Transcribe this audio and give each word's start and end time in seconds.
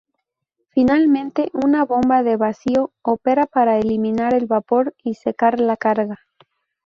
Finalmente, 0.69 1.51
una 1.53 1.85
bomba 1.85 2.23
de 2.23 2.35
vacío 2.35 2.91
opera 3.03 3.45
para 3.45 3.77
eliminar 3.77 4.33
el 4.33 4.47
vapor 4.47 4.95
y 5.03 5.13
secar 5.13 5.59
la 5.59 5.77
carga. 5.77 6.17